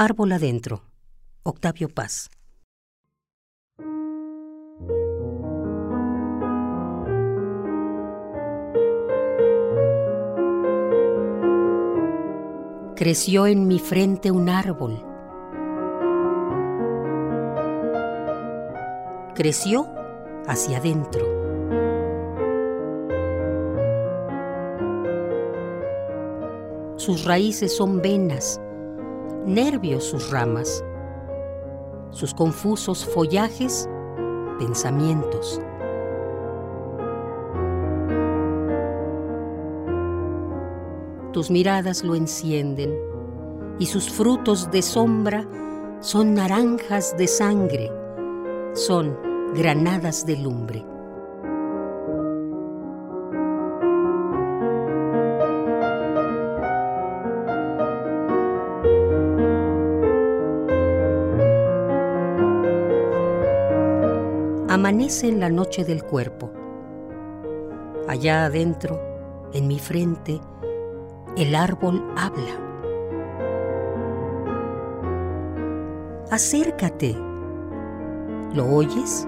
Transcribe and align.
Árbol 0.00 0.30
adentro. 0.30 0.82
Octavio 1.42 1.88
Paz. 1.88 2.30
Creció 12.94 13.48
en 13.48 13.66
mi 13.66 13.80
frente 13.80 14.30
un 14.30 14.48
árbol. 14.48 15.04
Creció 19.34 19.88
hacia 20.46 20.78
adentro. 20.78 21.26
Sus 26.94 27.24
raíces 27.24 27.76
son 27.76 28.00
venas, 28.00 28.60
nervios 29.48 30.04
sus 30.04 30.30
ramas, 30.30 30.84
sus 32.10 32.34
confusos 32.34 33.04
follajes, 33.06 33.88
pensamientos. 34.58 35.60
Tus 41.32 41.50
miradas 41.50 42.04
lo 42.04 42.14
encienden 42.14 42.94
y 43.78 43.86
sus 43.86 44.10
frutos 44.10 44.70
de 44.70 44.82
sombra 44.82 45.46
son 46.00 46.34
naranjas 46.34 47.16
de 47.16 47.26
sangre, 47.26 47.90
son 48.74 49.16
granadas 49.54 50.26
de 50.26 50.36
lumbre. 50.36 50.97
Amanece 64.78 65.26
en 65.26 65.40
la 65.40 65.50
noche 65.50 65.84
del 65.84 66.04
cuerpo. 66.04 66.52
Allá 68.06 68.44
adentro, 68.44 69.00
en 69.52 69.66
mi 69.66 69.80
frente, 69.80 70.40
el 71.36 71.56
árbol 71.56 72.00
habla. 72.16 72.54
Acércate. 76.30 77.16
¿Lo 78.54 78.66
oyes? 78.68 79.26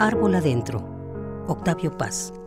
Árbol 0.00 0.34
adentro. 0.34 0.82
Octavio 1.46 1.94
Paz. 1.94 2.39